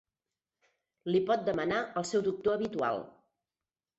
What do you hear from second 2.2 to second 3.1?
doctor habitual.